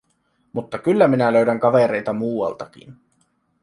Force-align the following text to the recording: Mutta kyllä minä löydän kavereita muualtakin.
Mutta 0.53 0.79
kyllä 0.79 1.07
minä 1.07 1.33
löydän 1.33 1.59
kavereita 1.59 2.13
muualtakin. 2.13 2.97